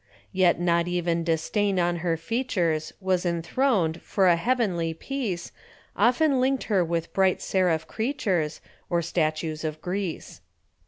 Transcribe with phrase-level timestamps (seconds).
[0.31, 5.51] Yet not even disdain on her features Was enthroned, for a heavenly peace
[5.95, 10.41] Often linked her with bright seraph creatures Or statues of Greece.